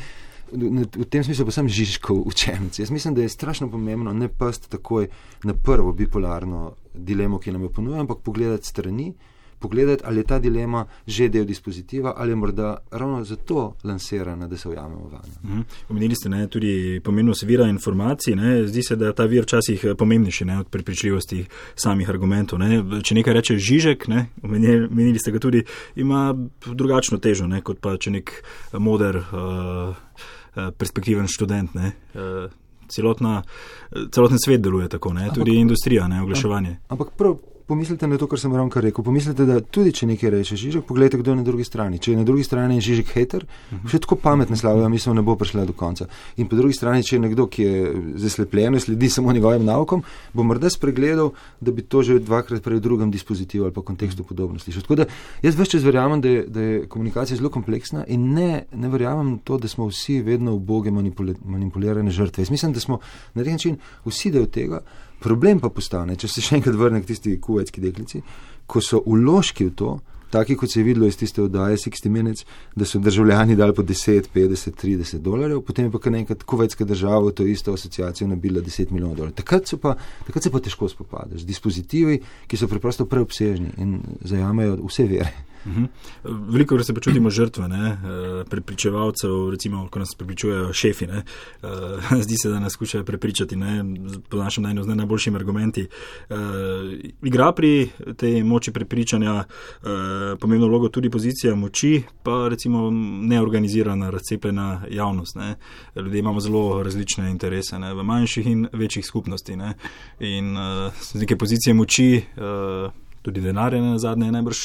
v 0.52 1.04
tem 1.10 1.24
smislu 1.24 1.44
pa 1.46 1.52
sem 1.54 1.68
Žižkov 1.68 2.22
učenec. 2.26 2.78
Jaz 2.78 2.90
mislim, 2.90 3.14
da 3.14 3.22
je 3.22 3.28
strašno 3.28 3.70
pomembno 3.70 4.12
ne 4.12 4.28
pasti 4.28 4.70
takoj 4.70 5.08
na 5.44 5.54
prvo 5.54 5.92
bipolarno 5.92 6.72
dilemo, 6.94 7.38
ki 7.38 7.52
nam 7.52 7.62
jo 7.62 7.68
ponuja, 7.68 8.00
ampak 8.00 8.18
pogledati 8.24 8.66
strani, 8.66 9.12
pogledati, 9.60 10.02
ali 10.06 10.20
je 10.20 10.24
ta 10.24 10.38
dilema 10.38 10.86
že 11.06 11.28
del 11.28 11.44
dispozitiva 11.44 12.14
ali 12.16 12.32
je 12.32 12.36
morda 12.36 12.76
ravno 12.90 13.24
zato 13.24 13.74
lansirana, 13.84 14.48
da 14.48 14.56
se 14.56 14.68
ujamemo 14.68 15.10
vanjo. 15.12 15.34
Mhm. 15.44 15.60
Omenili 15.88 16.14
ste 16.14 16.28
ne, 16.28 16.46
tudi 16.46 17.00
pomenost 17.04 17.42
vira 17.42 17.66
informacij. 17.66 18.34
Ne. 18.34 18.66
Zdi 18.66 18.82
se, 18.82 18.96
da 18.96 19.06
je 19.06 19.14
ta 19.14 19.24
vir 19.24 19.42
včasih 19.42 19.84
eh, 19.84 19.94
pomembnejši 19.94 20.44
ne, 20.44 20.58
od 20.58 20.68
prepričljivosti 20.68 21.44
samih 21.74 22.08
argumentov. 22.08 22.58
Ne. 22.58 22.82
Če 23.02 23.14
nekaj 23.14 23.34
reče 23.34 23.58
Žižek, 23.58 24.08
ne, 24.08 24.26
omenili 24.42 25.18
ste 25.18 25.32
ga 25.32 25.38
tudi, 25.38 25.64
ima 25.96 26.34
drugačno 26.66 27.18
težo, 27.18 27.46
ne, 27.46 27.62
kot 27.62 27.80
pa 27.80 27.96
če 27.96 28.10
nek 28.10 28.32
moder. 28.72 29.22
Uh, 29.32 29.96
perspektiven 30.78 31.28
študent. 31.30 31.74
Ne, 31.74 31.92
celotna, 32.90 33.42
celoten 34.10 34.38
svet 34.44 34.60
deluje 34.60 34.88
tako, 34.88 35.12
ne, 35.12 35.28
tudi 35.34 35.54
ampak, 35.54 35.60
industrija, 35.60 36.08
ne, 36.08 36.22
oglaševanje. 36.22 36.76
Ampak 36.88 37.14
prav, 37.18 37.36
pomislite 37.70 38.06
na 38.10 38.18
to, 38.18 38.26
kar 38.26 38.40
sem 38.42 38.54
ravno 38.54 38.82
rekel. 38.82 39.04
Pomislite, 39.04 39.46
da 39.46 39.60
tudi 39.62 39.92
če 39.94 40.08
nekaj 40.10 40.30
reče 40.34 40.56
Žižek, 40.58 40.84
pogledajte, 40.88 41.20
kdo 41.20 41.30
je 41.30 41.38
na 41.38 41.44
drugi 41.46 41.64
strani. 41.64 42.00
Če 42.02 42.12
je 42.12 42.18
na 42.18 42.24
drugi 42.26 42.42
strani 42.42 42.80
Žižek 42.82 43.12
hater, 43.14 43.44
uh 43.46 43.78
-huh. 43.78 43.90
še 43.90 44.00
tako 44.02 44.16
pametne 44.16 44.56
slave, 44.56 44.88
mislim, 44.88 45.16
ne 45.16 45.22
bo 45.22 45.36
prišla 45.36 45.64
do 45.64 45.72
konca. 45.72 46.06
In 46.36 46.48
po 46.48 46.56
drugi 46.56 46.74
strani, 46.74 47.04
če 47.06 47.16
je 47.16 47.20
nekdo, 47.20 47.46
ki 47.46 47.62
je 47.62 47.94
zaslepljen, 48.16 48.80
sledi 48.80 49.08
samo 49.08 49.32
njegovim 49.32 49.64
naukom, 49.64 50.02
bo 50.32 50.42
morda 50.42 50.70
spregledal, 50.70 51.30
da 51.60 51.70
bi 51.72 51.82
to 51.82 52.02
že 52.02 52.18
dvakrat 52.18 52.62
prej 52.62 52.76
v 52.76 52.80
drugem 52.80 53.10
dispozitivu 53.10 53.64
ali 53.64 53.72
pa 53.72 53.82
kontekstu 53.82 54.24
podobno 54.24 54.58
slišal. 54.58 54.82
Tako 54.82 54.94
da 54.94 55.04
jaz 55.42 55.54
več 55.54 55.70
čez 55.70 55.84
verjamem, 55.84 56.20
da 56.20 56.28
je, 56.28 56.46
da 56.46 56.60
je 56.60 56.86
komunikacija 56.88 57.36
zelo 57.36 57.50
kompleksna 57.50 58.04
in 58.08 58.32
ne, 58.34 58.64
ne 58.74 58.88
verjamem 58.88 59.38
to, 59.44 59.58
da 59.58 59.68
smo 59.68 59.86
vsi 59.86 60.20
vedno 60.22 60.54
uboge 60.54 60.90
manipulirane 60.90 62.10
žrtve. 62.10 62.42
Jaz 62.42 62.50
mislim, 62.50 62.72
da 62.72 62.80
smo 62.80 62.98
na 63.34 63.42
nek 63.42 63.52
način 63.52 63.78
vsi 64.04 64.30
del 64.30 64.46
tega. 64.46 64.82
Problem 65.20 65.60
pa 65.60 65.68
postane, 65.68 66.16
če 66.16 66.28
se 66.28 66.44
še 66.44 66.56
enkrat 66.58 66.78
vrnem 66.80 67.02
k 67.02 67.10
tisti 67.12 67.34
kuvajski 67.42 67.82
deklici, 67.84 68.22
ko 68.66 68.80
so 68.80 69.02
uložki 69.04 69.68
v 69.68 69.74
to, 69.76 69.90
taki 70.30 70.56
kot 70.56 70.72
se 70.72 70.80
je 70.80 70.84
videlo 70.84 71.06
iz 71.06 71.16
tiste 71.16 71.42
oddaje 71.42 71.76
60 71.76 72.08
Minutes, 72.08 72.46
da 72.76 72.84
so 72.84 72.98
državljani 72.98 73.56
dali 73.56 73.74
po 73.74 73.82
10, 73.82 74.28
50, 74.34 74.84
30 74.84 75.18
dolarjev, 75.18 75.60
potem 75.60 75.84
je 75.84 75.90
pa 75.90 75.98
kar 75.98 76.14
enkrat 76.14 76.42
kuvajska 76.42 76.84
država 76.84 77.30
to 77.30 77.46
isto 77.46 77.72
asociacijo 77.72 78.28
nabila 78.28 78.60
10 78.60 78.90
milijonov 78.90 79.16
dolarjev. 79.16 79.34
Takrat, 79.34 79.74
pa, 79.82 79.94
takrat 80.26 80.42
se 80.42 80.50
pa 80.50 80.60
težko 80.60 80.88
spopadaš 80.88 81.40
z 81.40 81.46
dispozitivi, 81.46 82.20
ki 82.46 82.56
so 82.56 82.68
preprosto 82.68 83.06
preobsežni 83.06 83.70
in 83.78 84.00
zajamejo 84.24 84.78
vse 84.86 85.04
vere. 85.04 85.50
Mhm. 85.66 85.84
Veliko 86.24 86.74
krat 86.74 86.86
se 86.86 86.94
počutimo 86.94 87.30
žrtve, 87.30 87.68
ne? 87.68 87.90
Eh, 87.90 88.44
prepričevalcev, 88.50 89.50
recimo, 89.50 89.88
ko 89.88 89.98
nas 89.98 90.14
prepričujejo 90.18 90.72
šefi. 90.72 91.06
Ne? 91.06 91.22
Eh, 91.62 91.66
zdi 92.24 92.34
se, 92.42 92.48
da 92.48 92.60
nas 92.60 92.72
skušajo 92.72 93.04
prepričati, 93.04 93.56
ne? 93.56 93.84
po 94.28 94.36
našem 94.36 94.64
mnenju, 94.64 94.82
z 94.82 94.86
najboljšimi 94.86 95.36
argumenti. 95.36 95.86
Uh, 96.30 96.36
igra 97.22 97.52
pri 97.52 97.88
tej 98.16 98.42
moči 98.44 98.72
prepričanja 98.72 99.44
pomembno 100.40 100.68
vlogo 100.68 100.88
tudi 100.88 101.10
pozicija 101.10 101.54
moči, 101.54 102.02
pa 102.22 102.48
recimo 102.48 102.90
neorganizirana, 103.22 104.10
razcepljena 104.10 104.82
javnost. 104.90 105.36
Ne? 105.36 105.54
Ljudje 105.96 106.18
imamo 106.18 106.40
zelo 106.40 106.82
različne 106.82 107.30
interese 107.30 107.78
ne? 107.78 107.94
v 107.94 108.02
manjših 108.02 108.46
in 108.46 108.68
večjih 108.72 109.06
skupnosti. 109.06 109.56
Ne? 109.56 109.74
In 110.20 110.56
uh, 110.56 110.92
z 111.00 111.14
neke 111.14 111.36
pozicije 111.36 111.74
moči. 111.74 112.22
Uh, 112.36 112.92
tudi 113.22 113.40
denarja 113.40 113.82
na 113.82 113.98
zadnje 113.98 114.26
je 114.26 114.32
najbrž 114.32 114.58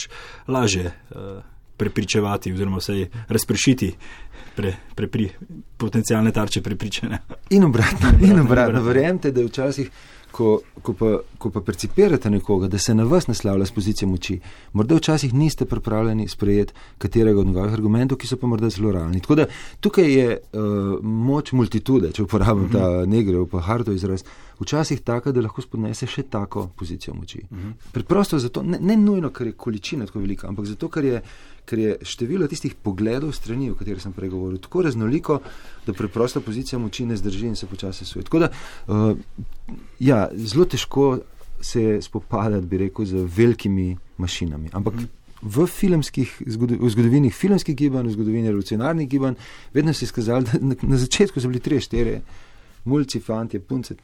lažje 0.47 0.85
uh, 0.85 1.43
prepričevati 1.77 2.53
oziroma 2.53 2.77
vsej 2.77 3.09
razpršiti 3.27 3.93
pre, 4.55 4.75
pre, 4.95 5.07
pri, 5.07 5.29
potencijalne 5.77 6.31
tarče 6.31 6.61
prepričane. 6.61 7.19
In 7.49 7.63
obratno, 7.69 8.09
in 8.21 8.39
obratno. 8.39 8.81
Verjemite, 8.81 9.31
da 9.31 9.41
je 9.41 9.47
včasih 9.47 9.89
ko, 10.35 10.59
ko, 10.83 10.93
pa, 10.93 11.09
ko 11.39 11.49
pa 11.49 11.61
percipirate 11.63 12.29
nekoga, 12.29 12.67
da 12.67 12.79
se 12.81 12.95
na 12.95 13.05
vas 13.07 13.27
naslavlja 13.27 13.65
z 13.69 13.75
pozicije 13.75 14.07
moči, 14.09 14.39
morda 14.73 14.97
včasih 14.99 15.33
niste 15.33 15.65
pripravljeni 15.65 16.27
sprejeti 16.27 16.73
katerega 16.97 17.39
od 17.39 17.47
njegovih 17.47 17.73
argumentov, 17.73 18.19
ki 18.19 18.27
so 18.27 18.37
pa 18.41 18.49
morda 18.51 18.69
zelo 18.69 18.91
realni. 18.91 19.21
Tako 19.23 19.35
da 19.39 19.45
tukaj 19.79 20.11
je 20.11 20.33
uh, 20.35 20.97
moč 21.01 21.53
multitude, 21.55 22.11
če 22.11 22.25
uporabim 22.27 22.67
ta 22.73 22.89
mhm. 22.89 23.11
negrev, 23.15 23.47
pa 23.51 23.63
hardo 23.63 23.95
izraz, 23.95 24.25
včasih 24.59 25.01
taka, 25.01 25.31
da 25.31 25.41
lahko 25.41 25.61
spodnese 25.61 26.07
še 26.07 26.23
tako 26.31 26.69
pozicijo 26.77 27.15
moči. 27.15 27.41
Mhm. 27.51 27.71
Preprosto 27.91 28.39
zato, 28.39 28.63
ne, 28.63 28.79
ne 28.81 28.97
nujno, 28.97 29.29
ker 29.29 29.47
je 29.51 29.57
količina 29.57 30.05
tako 30.05 30.23
velika, 30.23 30.47
ampak 30.47 30.65
zato, 30.65 30.89
ker 30.89 31.05
je 31.05 31.21
ker 31.65 31.79
je 31.79 31.95
število 32.05 32.47
tistih 32.47 32.75
pogledov 32.75 33.33
strani, 33.33 33.71
o 33.71 33.75
katerih 33.77 34.01
sem 34.01 34.13
prej 34.13 34.29
govoril, 34.33 34.59
tako 34.61 34.85
raznoliko, 34.85 35.39
da 35.85 35.93
preprosta 35.97 36.41
pozicija 36.45 36.79
moči 36.79 37.05
ne 37.09 37.17
zdrži 37.17 37.49
in 37.49 37.55
se 37.55 37.67
počasi 37.67 38.05
suje. 38.05 38.23
Tako 38.23 38.45
da, 38.45 38.51
uh, 38.87 39.17
ja, 39.99 40.27
zelo 40.35 40.65
težko 40.69 41.17
se 41.61 41.99
spopadati, 42.01 42.67
bi 42.67 42.83
rekel, 42.85 43.05
z 43.05 43.25
velikimi 43.37 43.95
mašinami. 44.17 44.69
Ampak 44.73 45.01
v, 45.41 45.65
v 45.65 46.89
zgodovini 46.89 47.31
filmskih 47.31 47.75
gibanj, 47.75 48.09
v 48.09 48.17
zgodovini 48.17 48.51
revolucionarnih 48.51 49.09
gibanj, 49.09 49.39
vedno 49.73 49.93
se 49.93 50.05
je 50.05 50.13
skazalo, 50.13 50.45
da 50.45 50.59
na, 50.61 50.75
na 50.81 50.97
začetku 51.01 51.41
so 51.41 51.49
bili 51.49 51.63
tri, 51.63 51.81
štiri, 51.81 52.19
mulci, 52.85 53.19
fanti, 53.19 53.59
punce, 53.59 53.95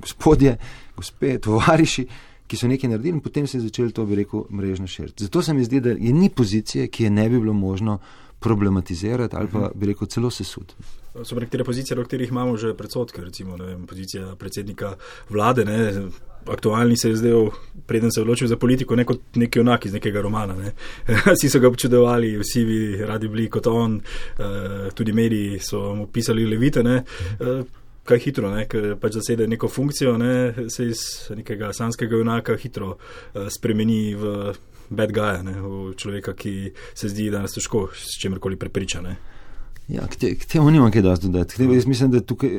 gospodje, 0.00 0.56
gospe, 0.96 1.38
tovariši 1.38 2.06
ki 2.46 2.58
so 2.60 2.68
nekaj 2.68 2.90
naredili, 2.92 3.16
in 3.16 3.22
potem 3.24 3.46
se 3.46 3.58
je 3.58 3.66
začelo 3.66 3.90
to, 3.90 4.04
bi 4.06 4.18
rekel, 4.20 4.44
mrežno 4.52 4.86
širiti. 4.86 5.24
Zato 5.24 5.42
se 5.42 5.54
mi 5.54 5.64
zdi, 5.64 5.80
da 5.80 5.96
je 5.96 6.12
ni 6.12 6.28
pozicije, 6.30 6.88
ki 6.88 7.04
je 7.04 7.10
ne 7.10 7.28
bi 7.28 7.40
bilo 7.40 7.52
možno 7.52 7.98
problematizirati 8.40 9.36
ali 9.36 9.48
pa 9.52 9.70
bi 9.74 9.86
rekel 9.86 10.08
celo 10.08 10.30
sesud. 10.30 10.74
So 11.22 11.38
nekatere 11.38 11.64
pozicije, 11.64 11.98
o 11.98 12.02
katerih 12.02 12.28
imamo 12.30 12.56
že 12.56 12.74
predsotke, 12.74 13.22
recimo 13.24 13.56
vem, 13.56 13.86
pozicija 13.86 14.34
predsednika 14.36 14.96
vlade. 15.30 15.64
Ne, 15.64 16.08
aktualni 16.46 16.96
se 16.96 17.08
je 17.08 17.16
zdaj, 17.16 17.32
preden 17.86 18.12
se 18.12 18.20
je 18.20 18.22
odločil 18.22 18.48
za 18.48 18.56
politiko, 18.56 18.96
ne 18.96 19.04
kot 19.04 19.20
neki 19.34 19.60
onak 19.60 19.86
iz 19.86 19.92
nekega 19.92 20.20
romana. 20.20 20.54
Ne. 20.54 20.72
Vsi 21.34 21.48
so 21.48 21.60
ga 21.60 21.68
občudovali, 21.68 22.34
vsi 22.38 22.64
bi 22.64 22.80
radi 23.06 23.28
bili 23.28 23.48
kot 23.50 23.66
on, 23.66 23.94
uh, 23.94 24.92
tudi 24.94 25.12
mediji 25.12 25.58
so 25.58 25.94
mu 25.94 26.06
pisali 26.06 26.44
levite. 26.46 26.82
Uh, 26.82 27.64
kaj 28.04 28.20
hitro, 28.20 28.50
ne, 28.54 28.66
ker 28.68 28.94
pač 29.00 29.18
zasede 29.18 29.48
neko 29.48 29.68
funkcijo, 29.68 30.16
ne, 30.20 30.68
se 30.68 30.88
iz 30.92 31.04
nekega 31.36 31.72
sanskega 31.72 32.20
junaka 32.20 32.56
hitro 32.60 32.94
uh, 32.94 33.46
spremeni 33.52 34.14
v 34.14 34.54
bad 34.90 35.12
guy, 35.12 35.42
ne, 35.44 35.54
v 35.60 35.94
človeka, 35.96 36.34
ki 36.36 36.72
se 36.94 37.08
zdi, 37.08 37.30
da 37.32 37.40
nas 37.44 37.56
težko 37.56 37.88
s 37.96 38.18
čemkoli 38.20 38.60
prepričane. 38.60 39.16
Ja, 39.88 40.06
k, 40.08 40.16
te, 40.16 40.30
k 40.40 40.46
temu 40.48 40.70
nimam 40.72 40.88
kaj 40.92 41.02
dosti 41.04 41.28
dodati. 41.28 41.58
Tebe, 41.60 41.74
jaz 41.76 41.84
mislim, 41.86 42.10
da 42.10 42.20
tukaj 42.24 42.54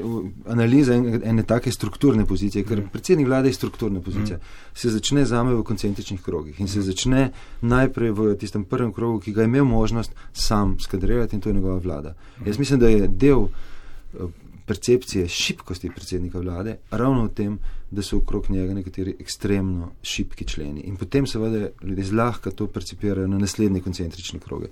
analiza 0.53 0.93
ene, 0.93 1.19
ene 1.25 1.43
take 1.43 1.71
strukturne 1.73 2.25
pozicije, 2.25 2.63
ker 2.63 2.83
mm. 2.83 2.91
predsednik 2.93 3.27
vlade 3.27 3.49
je 3.49 3.57
strukturna 3.57 4.01
pozicija, 4.01 4.37
mm. 4.37 4.75
se 4.77 4.91
začne 4.93 5.25
zame 5.25 5.55
v 5.55 5.63
koncentričnih 5.65 6.21
krogih 6.21 6.59
in 6.61 6.69
se 6.69 6.85
začne 6.85 7.31
najprej 7.61 8.13
v 8.13 8.35
tistem 8.37 8.65
prvem 8.69 8.93
krogu, 8.93 9.23
ki 9.25 9.33
ga 9.33 9.41
je 9.41 9.49
imel 9.49 9.65
možnost 9.65 10.13
sam 10.33 10.77
skadrirati 10.79 11.35
in 11.35 11.41
to 11.41 11.49
je 11.49 11.53
njegova 11.53 11.79
vlada. 11.81 12.13
Jaz 12.45 12.59
mislim, 12.61 12.79
da 12.79 12.93
je 12.93 13.07
del 13.07 13.47
uh, 13.47 14.29
percepcije 14.65 15.27
šibkosti 15.27 15.89
predsednika 15.89 16.39
vlade, 16.39 16.77
ravno 16.91 17.25
v 17.25 17.33
tem, 17.33 17.59
da 17.91 18.01
so 18.01 18.17
okrog 18.17 18.49
njega 18.49 18.73
nekateri 18.73 19.15
ekstremno 19.19 19.91
šibki 20.03 20.45
členi. 20.45 20.81
In 20.81 20.95
potem 20.95 21.27
seveda 21.27 21.69
ljudje 21.83 22.03
zlahka 22.03 22.51
to 22.51 22.67
percipirajo 22.67 23.27
na 23.27 23.37
naslednje 23.37 23.81
koncentrične 23.81 24.39
kroge. 24.39 24.67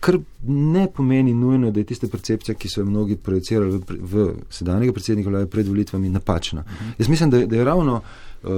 Kar 0.00 0.18
ne 0.46 0.88
pomeni 0.94 1.34
nujno, 1.34 1.70
da 1.70 1.80
je 1.80 1.86
tista 1.86 2.08
percepcija, 2.10 2.54
ki 2.54 2.68
so 2.68 2.80
jo 2.80 2.86
mnogi 2.86 3.16
projicirali 3.16 3.76
v, 3.76 3.98
v 4.00 4.24
sedanjega 4.50 4.92
predsednika 4.92 5.30
vlade 5.30 5.46
pred 5.46 5.68
volitvami, 5.68 6.08
napačna. 6.08 6.60
Uh 6.60 6.66
-huh. 6.66 6.92
Jaz 6.98 7.08
mislim, 7.08 7.30
da, 7.30 7.46
da 7.46 7.56
je 7.56 7.64
ravno 7.64 8.00
uh, 8.42 8.50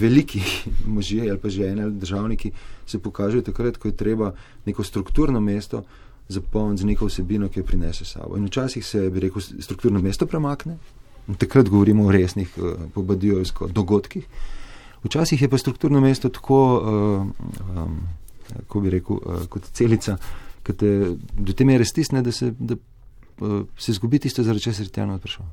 veliki 0.00 0.40
možje 0.96 1.30
ali 1.30 1.38
pa 1.38 1.48
žene 1.48 1.82
ali 1.82 1.92
državniki 1.92 2.50
se 2.86 2.98
pokažejo 2.98 3.42
takrat, 3.42 3.76
ko 3.76 3.88
je 3.88 3.96
treba 3.96 4.34
neko 4.66 4.84
strukturno 4.84 5.40
mesto 5.40 5.82
zapolniti 6.28 6.82
z 6.82 6.86
neko 6.86 7.06
vsebino, 7.06 7.48
ki 7.48 7.60
jo 7.60 7.64
prinese 7.64 8.04
sabo. 8.04 8.36
In 8.36 8.46
včasih 8.46 8.86
se, 8.86 9.10
bi 9.10 9.20
rekel, 9.20 9.42
strukturno 9.60 10.00
mesto 10.02 10.26
premakne, 10.26 10.78
takrat 11.38 11.68
govorimo 11.68 12.06
o 12.06 12.12
resnih, 12.12 12.50
uh, 12.56 12.64
eh, 12.64 12.88
pobadijovskih 12.94 13.72
dogodkih. 13.72 14.26
Včasih 15.04 15.42
je 15.42 15.48
pa 15.48 15.58
strukturno 15.58 16.00
mesto 16.00 16.28
tako, 16.28 16.60
uh, 16.78 17.26
um, 17.76 18.00
kako 18.48 18.80
bi 18.80 18.90
rekel, 18.90 19.16
uh, 19.16 19.46
kot 19.48 19.68
celica, 19.72 20.16
ki 20.64 20.72
te 20.72 20.90
do 21.36 21.52
te 21.52 21.64
mere 21.64 21.84
stisne, 21.84 22.22
da 22.22 22.32
se, 22.32 22.54
da, 22.58 22.74
uh, 22.74 22.93
se 23.78 23.92
zgubi 23.92 24.18
tisto, 24.18 24.42
zaradi 24.42 24.62
česar 24.62 24.86
je 24.86 24.92
tjeno 24.92 25.14
odpršal. 25.14 25.46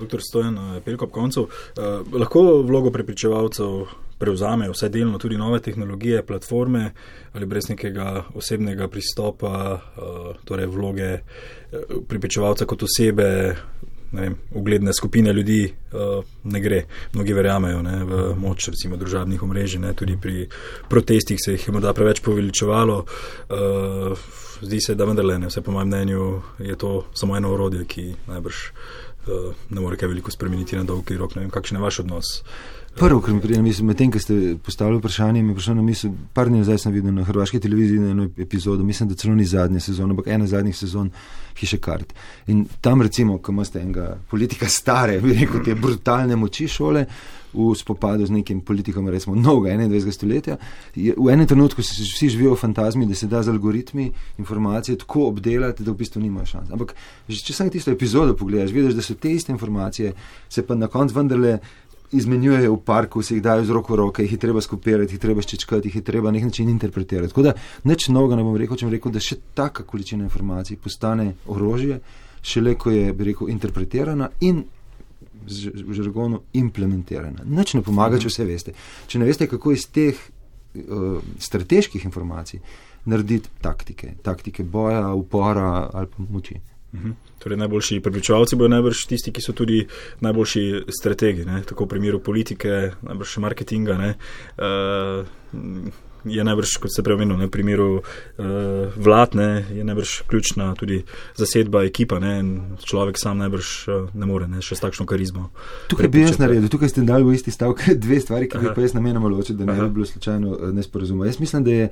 Doktor 0.00 0.20
Stojan, 0.22 0.80
peliko 0.84 1.04
ob 1.04 1.10
koncu, 1.10 1.42
uh, 1.42 2.12
lahko 2.12 2.62
vlogo 2.62 2.90
prepričevalcev 2.90 3.86
prevzamejo 4.18 4.72
vse 4.72 4.88
delno 4.88 5.18
tudi 5.18 5.36
nove 5.36 5.58
tehnologije, 5.60 6.22
platforme 6.26 6.92
ali 7.32 7.46
brez 7.46 7.68
nekega 7.68 8.24
osebnega 8.34 8.88
pristopa, 8.88 9.80
uh, 9.96 10.36
torej 10.44 10.66
vloge 10.66 11.12
uh, 11.14 11.80
pripričevalca 12.08 12.64
kot 12.64 12.82
osebe, 12.82 13.56
vem, 14.20 14.36
ugledne 14.54 14.92
skupine 14.92 15.32
ljudi, 15.32 15.72
uh, 15.92 16.24
ne 16.44 16.60
gre. 16.60 16.84
Mnogi 17.14 17.32
verjamejo 17.32 17.82
ne, 17.82 17.96
v 18.04 18.34
moč 18.38 18.68
recimo 18.68 18.96
družabnih 18.96 19.42
omrežij, 19.42 19.80
ne, 19.80 19.94
tudi 19.94 20.16
pri 20.20 20.48
protestih 20.88 21.40
se 21.40 21.56
jih 21.56 21.66
je 21.68 21.72
morda 21.72 21.92
preveč 21.92 22.20
poveličevalo. 22.20 22.98
Uh, 23.48 24.18
zdi 24.62 24.80
se, 24.80 24.94
da 24.94 25.04
vendarle, 25.04 25.38
ne, 25.38 25.50
vse 25.50 25.62
po 25.62 25.72
mojem 25.72 25.88
mnenju, 25.88 26.28
je 26.58 26.76
to 26.76 27.04
samo 27.14 27.36
eno 27.36 27.52
orodje, 27.54 27.84
ki 27.84 28.12
najbrž. 28.26 28.68
Ne 29.72 29.80
more 29.80 29.96
kaj 29.96 30.10
veliko 30.10 30.28
spremeniti 30.28 30.76
na 30.76 30.84
dolgi 30.84 31.16
rok. 31.16 31.32
Ne 31.34 31.46
vem, 31.46 31.50
kakšen 31.50 31.78
je 31.78 31.82
vaš 31.82 32.02
odnos 32.02 32.32
Prvo, 32.94 33.20
kar 33.20 33.34
mi 33.34 33.40
pride 33.40 33.58
na 33.58 33.64
misel, 33.66 33.86
medtem 33.88 34.10
ko 34.14 34.20
ste 34.22 34.54
postavili 34.62 35.00
vprašanje, 35.00 35.42
mi 35.42 35.50
je 35.50 35.54
prišlo 35.58 35.74
na 35.74 35.82
misel, 35.82 36.12
par 36.32 36.46
dni 36.46 36.60
nazaj 36.60 36.78
sem 36.78 36.92
videl 36.94 37.10
na 37.14 37.24
hrvaški 37.26 37.58
televiziji 37.60 37.98
eno 38.10 38.28
epizodo, 38.38 38.84
mislim, 38.86 39.08
da 39.08 39.16
celo 39.18 39.34
ni 39.34 39.44
zadnja 39.44 39.80
sezona, 39.80 40.14
ampak 40.14 40.28
ena 40.30 40.46
zadnjih 40.46 40.76
sezon 40.78 41.10
hiše 41.58 41.80
kart. 41.82 42.14
In 42.46 42.64
tam 42.80 43.02
recimo, 43.02 43.38
ko 43.38 43.52
imate 43.52 43.82
enega 43.82 44.12
politika 44.30 44.68
stare, 44.70 45.18
bi 45.20 45.34
rekel, 45.34 45.64
te 45.66 45.74
brutalne 45.74 46.36
moči 46.36 46.68
šole 46.70 47.04
v 47.54 47.74
spopadu 47.78 48.26
z 48.26 48.34
nekim 48.34 48.60
politikom, 48.60 49.08
recimo 49.10 49.34
novega 49.34 49.74
21. 49.74 50.10
stoletja, 50.14 50.56
je, 50.94 51.14
v 51.18 51.30
enem 51.34 51.46
trenutku 51.50 51.82
se 51.82 52.02
vsi 52.02 52.28
živijo 52.28 52.54
v 52.54 52.62
fantazmi, 52.62 53.06
da 53.06 53.14
se 53.14 53.26
da 53.26 53.42
z 53.42 53.50
algoritmi 53.50 54.10
informacije 54.38 54.98
tako 55.02 55.28
obdelati, 55.32 55.82
da 55.82 55.90
v 55.90 55.98
bistvu 55.98 56.22
nimajo 56.22 56.46
šans. 56.46 56.70
Ampak 56.70 56.94
če 57.28 57.54
samo 57.54 57.70
tisto 57.70 57.90
epizodo 57.90 58.36
pogledaš, 58.38 58.70
vidiš, 58.70 58.94
da 58.94 59.02
so 59.02 59.14
te 59.14 59.34
iste 59.34 59.52
informacije, 59.52 60.14
se 60.48 60.66
pa 60.66 60.74
na 60.74 60.86
koncu 60.86 61.14
vendarle 61.14 61.58
izmenjujejo 62.16 62.74
v 62.74 62.80
parku, 62.84 63.22
se 63.22 63.34
jih 63.34 63.42
dajo 63.42 63.64
z 63.64 63.74
roko 63.74 63.94
v 63.94 63.96
roke, 63.96 64.22
jih 64.22 64.32
je 64.32 64.38
treba 64.38 64.60
skopirati, 64.60 65.12
jih 65.12 65.18
je 65.18 65.22
treba 65.22 65.42
ščečkati, 65.42 65.88
jih 65.88 65.96
je 66.00 66.04
treba 66.06 66.30
na 66.30 66.38
nek 66.38 66.48
način 66.50 66.68
interpretirati. 66.68 67.32
Tako 67.32 67.42
da 67.42 67.54
nič 67.84 68.08
novega 68.08 68.38
ne 68.38 68.46
bom 68.46 68.56
rekel, 68.56 68.78
če 68.78 68.86
bom 68.86 68.94
rekel, 68.94 69.14
da 69.14 69.22
še 69.22 69.40
taka 69.54 69.84
količina 69.88 70.24
informacij 70.24 70.78
postane 70.82 71.32
orožje, 71.46 72.00
šele 72.44 72.76
ko 72.78 72.94
je, 72.94 73.12
bi 73.12 73.30
rekel, 73.30 73.50
interpretirana 73.52 74.30
in 74.40 74.64
v 75.44 75.92
žargonu 75.96 76.40
implementirana. 76.56 77.44
Nič 77.44 77.74
ne 77.76 77.82
pomaga, 77.84 78.18
če 78.20 78.30
vse 78.32 78.48
veste. 78.48 78.74
Če 79.10 79.20
ne 79.20 79.28
veste, 79.28 79.48
kako 79.50 79.74
iz 79.74 79.86
teh 79.92 80.16
uh, 80.16 81.18
strateških 81.38 82.04
informacij 82.08 82.62
narediti 83.04 83.50
taktike, 83.60 84.14
taktike 84.24 84.64
boja, 84.64 85.12
upora 85.12 85.90
ali 85.92 86.08
pa 86.08 86.24
moči. 86.28 86.56
Mhm. 86.94 87.10
Torej, 87.38 87.58
najboljši 87.58 88.00
prepričevalci 88.00 88.56
bodo 88.56 88.70
najbrž 88.72 89.04
tisti, 89.10 89.32
ki 89.32 89.42
so 89.42 89.52
tudi 89.52 89.82
najboljši 90.24 90.62
strategi, 90.88 91.44
ne? 91.44 91.62
tako 91.66 91.84
v 91.84 91.88
primeru 91.88 92.22
politike, 92.22 92.94
najbrž 93.02 93.36
marketinga. 93.44 93.98
Uh, 94.56 95.26
je 96.24 96.44
najbrž, 96.44 96.76
kot 96.80 96.92
se 96.94 97.02
preomenil, 97.04 97.36
v 97.36 97.50
primeru 97.52 97.88
uh, 98.00 98.44
vlad, 98.96 99.34
ne? 99.34 99.64
je 99.74 99.84
najbrž 99.84 100.14
ključna 100.30 100.72
tudi 100.74 101.02
zasedba 101.36 101.84
ekipa 101.84 102.18
ne? 102.18 102.40
človek 102.84 103.20
sam 103.20 103.38
najbrž 103.38 103.68
uh, 103.88 104.08
ne 104.14 104.26
more, 104.26 104.48
ne? 104.48 104.64
še 104.64 104.78
s 104.78 104.84
takšno 104.84 105.06
karizmo. 105.10 105.50
Tukaj 105.92 106.08
bi 106.08 106.24
jaz 106.24 106.40
naredil, 106.40 106.70
tukaj 106.72 106.94
ste 106.94 107.04
dali 107.04 107.26
v 107.26 107.36
isti 107.36 107.52
stavek 107.52 107.90
dve 108.04 108.20
stvari, 108.24 108.48
ki 108.48 108.62
bi 108.62 108.72
pa 108.72 108.84
jaz 108.84 108.96
namenoma 108.96 109.28
ločil, 109.28 109.58
da 109.60 109.68
ne 109.68 109.76
bi 109.84 109.90
bilo 110.00 110.08
slučajno 110.08 110.72
nesporazuma. 110.72 111.28
Jaz 111.28 111.40
mislim, 111.42 111.64
da 111.64 111.76
je, 111.76 111.88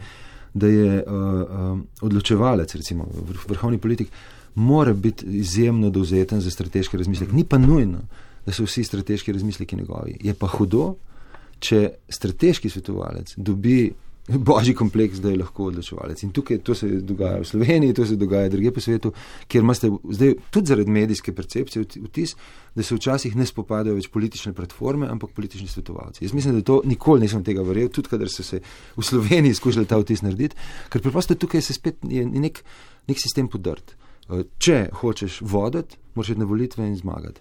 da 0.54 0.68
je 0.72 1.02
uh, 1.02 1.12
uh, 1.12 1.74
odločevalec, 2.00 2.74
recimo 2.80 3.08
vrhovni 3.48 3.80
politik, 3.82 4.08
mora 4.54 4.92
biti 4.92 5.26
izjemno 5.26 5.90
dovzeten 5.90 6.40
za 6.40 6.50
strateški 6.50 6.96
razmislek. 6.96 7.32
Ni 7.32 7.44
pa 7.44 7.58
nujno, 7.58 7.98
da 8.46 8.52
so 8.52 8.64
vsi 8.64 8.84
strateški 8.84 9.32
razmisleki 9.32 9.76
njegovi. 9.76 10.16
Je 10.20 10.34
pa 10.34 10.46
hudo, 10.46 10.94
če 11.58 11.88
strateški 12.08 12.70
svetovalec 12.70 13.34
dobi 13.36 13.92
božji 14.28 14.74
kompleks, 14.74 15.18
da 15.18 15.30
je 15.30 15.38
lahko 15.40 15.66
odločevalec. 15.66 16.22
In 16.22 16.30
tukaj 16.30 16.60
to 16.62 16.74
se 16.74 16.86
dogaja 17.02 17.40
v 17.40 17.46
Sloveniji, 17.46 17.94
to 17.94 18.06
se 18.06 18.16
dogaja 18.16 18.48
druge 18.48 18.70
po 18.70 18.80
svetu, 18.80 19.12
kjer 19.48 19.64
imate 19.64 19.90
zdaj 20.10 20.34
tudi 20.50 20.70
zaradi 20.70 20.90
medijske 20.90 21.34
percepcije 21.34 21.84
vtis, 22.04 22.36
da 22.74 22.82
se 22.82 22.94
včasih 22.94 23.34
ne 23.36 23.46
spopadajo 23.46 23.96
več 23.98 24.08
politične 24.14 24.52
platforme, 24.54 25.08
ampak 25.10 25.34
politični 25.34 25.68
svetovalci. 25.68 26.24
Jaz 26.24 26.34
mislim, 26.34 26.60
da 26.60 26.62
to 26.62 26.80
nikoli 26.84 27.26
nisem 27.26 27.42
tega 27.44 27.64
verjel, 27.66 27.90
tudi 27.90 28.12
kadar 28.14 28.30
so 28.30 28.46
se 28.46 28.60
v 28.96 29.02
Sloveniji 29.02 29.58
skušali 29.58 29.90
ta 29.90 29.98
vtis 29.98 30.22
narediti, 30.22 30.56
ker 30.88 31.02
preprosto 31.02 31.34
tukaj 31.34 31.62
se 31.62 31.74
spet 31.74 31.98
je 32.08 32.22
nek, 32.26 32.62
nek 33.10 33.18
sistem 33.18 33.50
podrt. 33.50 33.96
Eh, 34.30 34.44
če 34.58 34.88
hočeš 35.00 35.40
voditi, 35.40 35.96
moraš 36.14 36.30
iti 36.30 36.40
na 36.40 36.46
volitve 36.46 36.86
in 36.86 36.96
zmagati. 36.96 37.40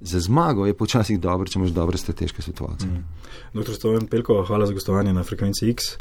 za 0.00 0.20
zmago 0.20 0.66
je 0.66 0.74
počasih 0.76 1.20
dobro, 1.20 1.48
če 1.48 1.58
imaš 1.58 1.70
dobre 1.70 1.98
strateške 1.98 2.42
svetovalce. 2.42 2.86
Mm. 2.86 3.04
Doktor 3.52 3.74
Stojan 3.74 4.06
Pelko, 4.06 4.44
hvala 4.44 4.66
za 4.66 4.72
gostovanje 4.72 5.12
na 5.12 5.24
frekvenci 5.24 5.70
X. 5.70 5.96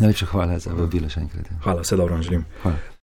Najlepša 0.00 0.26
hvala 0.26 0.58
za 0.58 0.76
vabilo 0.76 1.08
še 1.08 1.20
enkrat. 1.20 1.48
Hvala, 1.64 1.80
vse 1.80 1.96
dobro 1.96 2.14
vam 2.14 2.22
želim. 2.22 2.44
Hvala. 2.62 2.99